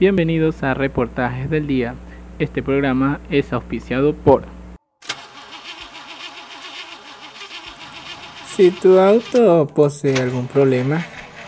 Bienvenidos 0.00 0.62
a 0.62 0.72
Reportajes 0.72 1.50
del 1.50 1.66
Día. 1.66 1.94
Este 2.38 2.62
programa 2.62 3.20
es 3.28 3.52
auspiciado 3.52 4.14
por... 4.14 4.44
Si 8.56 8.70
tu 8.70 8.98
auto 8.98 9.66
posee 9.66 10.16
algún 10.16 10.46
problema, 10.46 11.04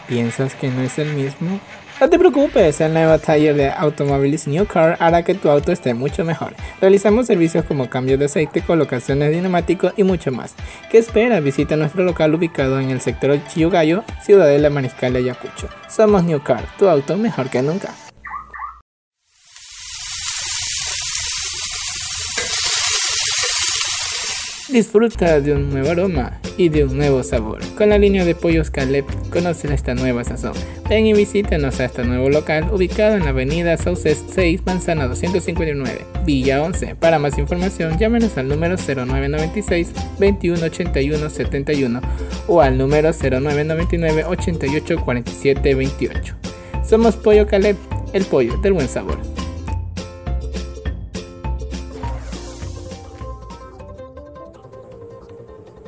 piensas 0.07 0.55
que 0.55 0.69
no 0.69 0.83
es 0.83 0.99
el 0.99 1.15
mismo, 1.15 1.61
no 1.99 2.11
te 2.11 2.19
preocupes, 2.19 2.79
el 2.83 2.93
nuevo 2.93 3.19
taller 3.19 3.57
de 3.57 3.71
Automóviles 3.71 4.47
New 4.47 4.67
Car 4.67 4.99
hará 5.01 5.23
que 5.23 5.33
tu 5.33 5.49
auto 5.49 5.73
esté 5.73 5.95
mucho 5.95 6.23
mejor. 6.23 6.53
Realizamos 6.79 7.29
servicios 7.29 7.65
como 7.65 7.89
cambio 7.89 8.19
de 8.19 8.27
aceite, 8.27 8.61
colocaciones 8.61 9.31
de 9.31 9.41
neumáticos 9.41 9.95
y 9.97 10.03
mucho 10.03 10.31
más. 10.31 10.55
¿Qué 10.91 10.99
espera? 10.99 11.41
Visita 11.41 11.77
nuestro 11.77 12.05
local 12.05 12.35
ubicado 12.35 12.79
en 12.81 12.91
el 12.91 13.01
sector 13.01 13.35
Chiyugayo, 13.49 14.05
Ciudadela 14.23 14.69
Mariscal 14.69 15.15
de 15.15 15.21
Ayacucho. 15.21 15.71
Somos 15.89 16.23
New 16.25 16.43
Car, 16.43 16.67
tu 16.79 16.87
auto 16.87 17.17
mejor 17.17 17.49
que 17.49 17.63
nunca. 17.63 17.95
Disfruta 24.73 25.39
de 25.39 25.53
un 25.53 25.69
nuevo 25.69 25.91
aroma 25.91 26.41
y 26.57 26.71
de 26.71 26.85
un 26.85 26.97
nuevo 26.97 27.23
sabor. 27.23 27.61
Con 27.77 27.91
la 27.91 27.99
línea 27.99 28.25
de 28.25 28.35
pollos 28.35 28.71
Caleb, 28.71 29.05
conoce 29.29 29.73
esta 29.75 29.95
nueva 29.95 30.25
sazón. 30.25 30.55
Ven 30.89 31.05
y 31.05 31.13
visítanos 31.13 31.79
a 31.79 31.85
este 31.85 32.05
nuevo 32.05 32.31
local 32.31 32.71
ubicado 32.73 33.17
en 33.17 33.25
la 33.25 33.31
avenida 33.31 33.77
Sauces 33.77 34.25
6, 34.31 34.63
Manzana 34.65 35.09
259, 35.09 36.07
Villa 36.25 36.63
11. 36.63 36.95
Para 36.95 37.19
más 37.19 37.37
información, 37.37 37.99
llámenos 37.99 38.39
al 38.39 38.49
número 38.49 38.77
0996 38.79 39.93
2181 40.19 41.29
71 41.29 42.01
o 42.49 42.63
al 42.63 42.79
número 42.79 43.11
0999 43.13 44.25
88 44.25 45.01
47 45.05 45.75
28. 45.75 46.35
Somos 46.83 47.17
Pollo 47.17 47.47
Caleb, 47.47 47.77
el 48.15 48.25
pollo 48.25 48.57
del 48.63 48.73
buen 48.73 48.89
sabor. 48.89 49.42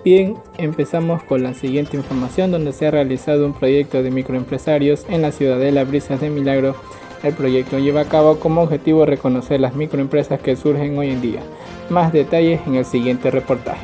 Bien, 0.05 0.36
empezamos 0.58 1.22
con 1.22 1.42
la 1.42 1.55
siguiente 1.55 1.97
información 1.97 2.50
donde 2.50 2.74
se 2.74 2.86
ha 2.86 2.91
realizado 2.91 3.47
un 3.47 3.55
proyecto 3.55 4.02
de 4.02 4.11
microempresarios 4.11 5.06
en 5.08 5.22
la 5.22 5.33
ciudadela 5.33 5.84
Brisas 5.84 6.20
de 6.20 6.28
Milagro. 6.28 6.77
El 7.22 7.33
proyecto 7.33 7.78
lleva 7.78 8.02
a 8.02 8.08
cabo 8.08 8.38
como 8.38 8.61
objetivo 8.61 9.06
reconocer 9.06 9.61
las 9.61 9.74
microempresas 9.74 10.42
que 10.42 10.56
surgen 10.56 10.98
hoy 10.98 11.08
en 11.08 11.22
día. 11.22 11.41
Más 11.88 12.12
detalles 12.12 12.61
en 12.66 12.74
el 12.74 12.84
siguiente 12.84 13.30
reportaje. 13.30 13.80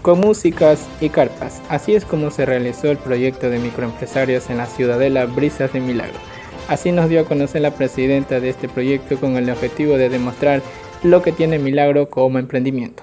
Con 0.00 0.20
músicas 0.20 0.88
y 1.02 1.10
carpas, 1.10 1.60
así 1.68 1.94
es 1.94 2.06
como 2.06 2.30
se 2.30 2.46
realizó 2.46 2.90
el 2.90 2.96
proyecto 2.96 3.50
de 3.50 3.58
microempresarios 3.58 4.48
en 4.48 4.56
la 4.56 4.66
ciudadela 4.66 5.26
Brisas 5.26 5.74
de 5.74 5.80
Milagro. 5.80 6.18
Así 6.68 6.90
nos 6.90 7.10
dio 7.10 7.20
a 7.20 7.24
conocer 7.24 7.60
la 7.60 7.72
presidenta 7.72 8.40
de 8.40 8.48
este 8.48 8.70
proyecto 8.70 9.20
con 9.20 9.36
el 9.36 9.50
objetivo 9.50 9.98
de 9.98 10.08
demostrar 10.08 10.62
lo 11.02 11.20
que 11.20 11.32
tiene 11.32 11.58
Milagro 11.58 12.08
como 12.08 12.38
emprendimiento. 12.38 13.01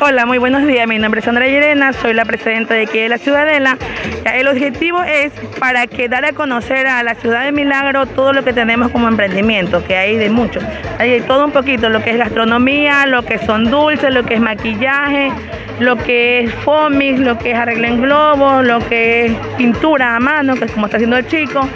Hola, 0.00 0.26
muy 0.26 0.38
buenos 0.38 0.66
días. 0.66 0.86
Mi 0.86 0.98
nombre 0.98 1.18
es 1.18 1.24
Sandra 1.24 1.46
Llerena, 1.46 1.92
soy 1.92 2.14
la 2.14 2.24
presidenta 2.24 2.74
de 2.74 2.82
aquí 2.82 2.98
de 3.00 3.08
la 3.08 3.18
Ciudadela. 3.18 3.76
El 4.24 4.46
objetivo 4.46 5.02
es 5.02 5.32
para 5.58 5.86
que 5.86 6.08
dar 6.08 6.24
a 6.24 6.32
conocer 6.32 6.86
a 6.86 7.02
la 7.02 7.14
ciudad 7.14 7.44
de 7.44 7.52
Milagro 7.52 8.06
todo 8.06 8.32
lo 8.32 8.44
que 8.44 8.52
tenemos 8.52 8.90
como 8.90 9.08
emprendimiento, 9.08 9.84
que 9.84 9.96
hay 9.96 10.16
de 10.16 10.30
mucho. 10.30 10.60
Hay 10.98 11.20
todo 11.22 11.44
un 11.44 11.50
poquito, 11.50 11.88
lo 11.88 12.02
que 12.02 12.10
es 12.10 12.18
gastronomía, 12.18 13.06
lo 13.06 13.24
que 13.24 13.38
son 13.38 13.70
dulces, 13.70 14.12
lo 14.14 14.24
que 14.24 14.34
es 14.34 14.40
maquillaje, 14.40 15.32
lo 15.80 15.96
que 15.96 16.40
es 16.40 16.54
fomis, 16.54 17.18
lo 17.18 17.38
que 17.38 17.52
es 17.52 17.58
arreglo 17.58 17.86
en 17.86 18.02
globos, 18.02 18.64
lo 18.64 18.78
que 18.80 19.26
es 19.26 19.32
pintura 19.56 20.16
a 20.16 20.20
mano, 20.20 20.54
que 20.56 20.66
es 20.66 20.72
como 20.72 20.86
está 20.86 20.98
haciendo 20.98 21.16
el 21.16 21.26
chico. 21.26 21.68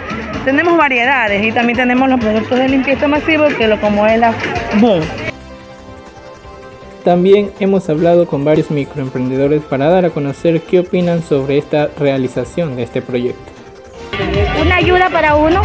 Tenemos 0.45 0.77
variedades 0.77 1.43
y 1.43 1.51
también 1.51 1.77
tenemos 1.77 2.09
los 2.09 2.19
productos 2.19 2.57
de 2.57 2.69
limpieza 2.69 3.07
masivo, 3.07 3.47
que 3.57 3.67
lo 3.67 3.79
como 3.81 4.07
es 4.07 4.19
la 4.19 4.33
boom. 4.75 5.03
También 7.03 7.51
hemos 7.59 7.89
hablado 7.89 8.27
con 8.27 8.43
varios 8.43 8.71
microemprendedores 8.71 9.63
para 9.63 9.89
dar 9.89 10.05
a 10.05 10.09
conocer 10.09 10.61
qué 10.61 10.79
opinan 10.79 11.23
sobre 11.23 11.57
esta 11.57 11.87
realización 11.97 12.75
de 12.75 12.83
este 12.83 13.01
proyecto. 13.01 13.48
Ayuda 14.79 15.09
para 15.09 15.35
uno, 15.35 15.61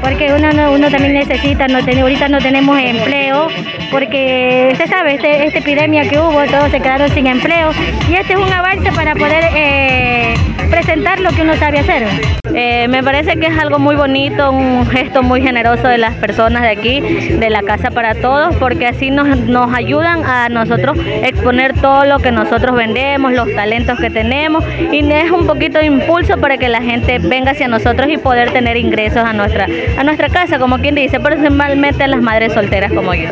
porque 0.00 0.32
uno, 0.32 0.48
uno 0.70 0.88
también 0.88 1.14
necesita, 1.14 1.66
no 1.66 1.78
ahorita 1.78 2.28
no 2.28 2.38
tenemos 2.38 2.78
empleo, 2.78 3.48
porque 3.90 4.68
usted 4.70 4.88
sabe, 4.88 5.14
este, 5.14 5.46
esta 5.46 5.58
epidemia 5.58 6.08
que 6.08 6.20
hubo, 6.20 6.44
todos 6.44 6.70
se 6.70 6.78
quedaron 6.78 7.10
sin 7.10 7.26
empleo, 7.26 7.72
y 8.08 8.14
este 8.14 8.34
es 8.34 8.38
un 8.38 8.52
avance 8.52 8.92
para 8.92 9.16
poder 9.16 9.46
eh, 9.56 10.34
presentar 10.70 11.18
lo 11.18 11.30
que 11.30 11.42
uno 11.42 11.56
sabe 11.56 11.80
hacer. 11.80 12.06
Eh, 12.54 12.86
me 12.88 13.02
parece 13.02 13.38
que 13.38 13.46
es 13.46 13.58
algo 13.58 13.78
muy 13.78 13.96
bonito, 13.96 14.52
un 14.52 14.86
gesto 14.86 15.22
muy 15.22 15.40
generoso 15.40 15.88
de 15.88 15.98
las 15.98 16.14
personas 16.14 16.62
de 16.62 16.68
aquí, 16.68 17.00
de 17.00 17.50
la 17.50 17.62
Casa 17.62 17.90
para 17.90 18.14
Todos, 18.14 18.54
porque 18.56 18.86
así 18.86 19.10
nos, 19.10 19.38
nos 19.38 19.74
ayudan 19.74 20.24
a 20.24 20.48
nosotros 20.50 20.98
exponer 21.22 21.74
todo 21.80 22.04
lo 22.04 22.18
que 22.20 22.30
nosotros 22.30 22.76
vendemos, 22.76 23.32
los 23.32 23.52
talentos 23.54 23.98
que 23.98 24.10
tenemos, 24.10 24.64
y 24.92 25.10
es 25.10 25.30
un 25.30 25.46
poquito 25.46 25.78
de 25.78 25.86
impulso 25.86 26.38
para 26.38 26.58
que 26.58 26.68
la 26.68 26.82
gente 26.82 27.18
venga 27.18 27.52
hacia 27.52 27.68
nosotros 27.68 28.08
y 28.10 28.18
poder 28.18 28.51
tener 28.52 28.76
ingresos 28.76 29.18
a 29.18 29.32
nuestra, 29.32 29.66
a 29.96 30.04
nuestra 30.04 30.28
casa, 30.28 30.58
como 30.58 30.78
quien 30.78 30.94
dice, 30.94 31.18
principalmente 31.20 32.06
las 32.06 32.22
madres 32.22 32.52
solteras 32.52 32.92
como 32.92 33.14
yo. 33.14 33.28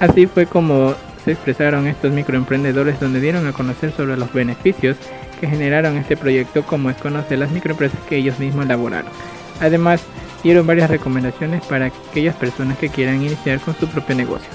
Así 0.00 0.26
fue 0.26 0.46
como 0.46 0.94
se 1.24 1.32
expresaron 1.32 1.86
estos 1.86 2.12
microemprendedores 2.12 3.00
donde 3.00 3.20
dieron 3.20 3.46
a 3.46 3.52
conocer 3.52 3.92
sobre 3.92 4.16
los 4.16 4.32
beneficios 4.32 4.96
que 5.40 5.48
generaron 5.48 5.96
este 5.96 6.16
proyecto 6.16 6.62
como 6.64 6.90
es 6.90 6.96
conocer 6.96 7.38
las 7.38 7.50
microempresas 7.50 7.98
que 8.08 8.16
ellos 8.16 8.38
mismos 8.38 8.66
elaboraron. 8.66 9.10
Además, 9.60 10.02
dieron 10.42 10.66
varias 10.66 10.88
recomendaciones 10.90 11.64
para 11.66 11.86
aquellas 11.86 12.36
personas 12.36 12.78
que 12.78 12.88
quieran 12.88 13.22
iniciar 13.22 13.60
con 13.60 13.74
su 13.76 13.88
propio 13.88 14.14
negocio 14.14 14.48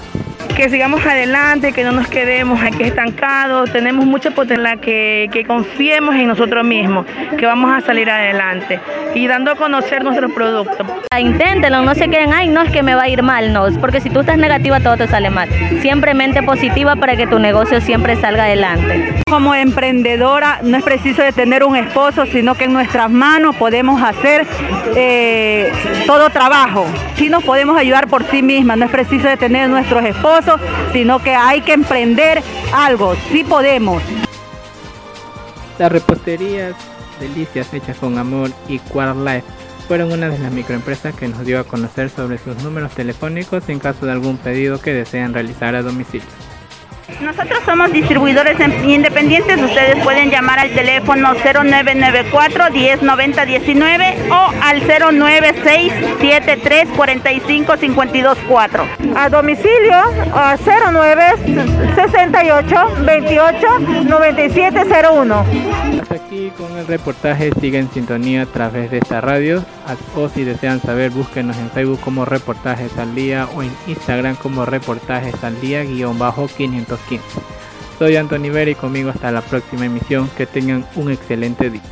que 0.54 0.68
sigamos 0.70 1.04
adelante, 1.04 1.72
que 1.72 1.82
no 1.82 1.92
nos 1.92 2.06
quedemos 2.06 2.62
aquí 2.62 2.84
estancados, 2.84 3.72
tenemos 3.72 4.06
mucha 4.06 4.30
potencia, 4.30 4.76
que, 4.76 5.28
que 5.32 5.44
confiemos 5.44 6.14
en 6.14 6.28
nosotros 6.28 6.64
mismos, 6.64 7.06
que 7.36 7.44
vamos 7.44 7.72
a 7.72 7.84
salir 7.84 8.08
adelante 8.08 8.78
y 9.14 9.26
dando 9.26 9.50
a 9.50 9.56
conocer 9.56 10.04
nuestros 10.04 10.30
productos. 10.32 10.86
Inténtenlo, 11.18 11.82
no 11.82 11.94
se 11.94 12.08
queden, 12.08 12.32
ay, 12.32 12.48
no 12.48 12.62
es 12.62 12.70
que 12.70 12.82
me 12.82 12.94
va 12.94 13.02
a 13.02 13.08
ir 13.08 13.22
mal, 13.22 13.52
no, 13.52 13.66
porque 13.80 14.00
si 14.00 14.10
tú 14.10 14.20
estás 14.20 14.38
negativa 14.38 14.78
todo 14.80 14.96
te 14.96 15.08
sale 15.08 15.30
mal. 15.30 15.48
Siempre 15.80 16.14
mente 16.14 16.42
positiva 16.42 16.94
para 16.96 17.16
que 17.16 17.26
tu 17.26 17.38
negocio 17.38 17.80
siempre 17.80 18.16
salga 18.16 18.44
adelante. 18.44 19.22
Como 19.28 19.54
emprendedora 19.54 20.60
no 20.62 20.76
es 20.76 20.84
preciso 20.84 21.22
de 21.22 21.32
tener 21.32 21.64
un 21.64 21.76
esposo, 21.76 22.26
sino 22.26 22.54
que 22.54 22.64
en 22.64 22.72
nuestras 22.72 23.10
manos 23.10 23.56
podemos 23.56 24.00
hacer 24.02 24.46
eh, 24.94 25.72
todo 26.06 26.30
trabajo. 26.30 26.86
Sí 27.16 27.28
nos 27.28 27.42
podemos 27.42 27.76
ayudar 27.76 28.06
por 28.06 28.24
sí 28.24 28.42
mismas, 28.42 28.78
no 28.78 28.84
es 28.84 28.90
preciso 28.90 29.26
de 29.26 29.36
tener 29.36 29.68
nuestros 29.68 30.04
esposos 30.04 30.43
sino 30.92 31.22
que 31.22 31.34
hay 31.34 31.60
que 31.60 31.72
emprender 31.72 32.42
algo, 32.72 33.14
sí 33.30 33.44
podemos. 33.44 34.02
Las 35.78 35.90
reposterías 35.90 36.74
Delicias 37.20 37.72
hechas 37.72 37.96
con 37.98 38.18
amor 38.18 38.50
y 38.68 38.78
Quart 38.78 39.16
Life 39.16 39.44
fueron 39.86 40.12
una 40.12 40.28
de 40.28 40.38
las 40.38 40.52
microempresas 40.52 41.14
que 41.14 41.28
nos 41.28 41.44
dio 41.44 41.60
a 41.60 41.64
conocer 41.64 42.10
sobre 42.10 42.38
sus 42.38 42.62
números 42.62 42.92
telefónicos 42.92 43.68
en 43.68 43.78
caso 43.78 44.06
de 44.06 44.12
algún 44.12 44.36
pedido 44.38 44.80
que 44.80 44.92
desean 44.92 45.34
realizar 45.34 45.74
a 45.74 45.82
domicilio. 45.82 46.26
Nosotros 47.20 47.60
somos 47.66 47.92
distribuidores 47.92 48.56
independientes, 48.84 49.60
ustedes 49.60 50.02
pueden 50.02 50.30
llamar 50.30 50.58
al 50.58 50.70
teléfono 50.70 51.34
0994 51.34 52.70
109019 52.70 54.16
o 54.30 54.50
al 54.62 54.80
096 54.80 55.92
73 56.20 56.88
45 56.96 57.76
524. 57.76 58.86
A 59.16 59.28
domicilio 59.28 59.96
a 60.32 60.56
09 60.56 61.24
68 61.94 62.74
28 63.04 63.78
9701. 64.04 65.44
Hasta 66.00 66.14
aquí 66.14 66.50
con 66.56 66.76
el 66.78 66.86
reportaje, 66.86 67.50
sigue 67.60 67.78
en 67.78 67.90
sintonía 67.90 68.42
a 68.42 68.46
través 68.46 68.90
de 68.90 68.98
esta 68.98 69.20
radio 69.20 69.64
o 70.16 70.28
si 70.28 70.44
desean 70.44 70.80
saber 70.80 71.10
búsquenos 71.10 71.56
en 71.58 71.70
Facebook 71.70 72.00
como 72.00 72.24
Reportajes 72.24 72.96
al 72.98 73.14
Día 73.14 73.46
o 73.54 73.62
en 73.62 73.70
Instagram 73.86 74.36
como 74.36 74.64
Reportajes 74.64 75.42
al 75.44 75.60
Día 75.60 75.84
guion 75.84 76.18
bajo 76.18 76.48
515. 76.96 77.40
Soy 77.98 78.16
Anthony 78.16 78.50
Vera 78.52 78.70
y 78.70 78.74
conmigo 78.74 79.10
hasta 79.10 79.30
la 79.30 79.40
próxima 79.40 79.86
emisión. 79.86 80.28
Que 80.36 80.46
tengan 80.46 80.86
un 80.96 81.10
excelente 81.10 81.70
día. 81.70 81.82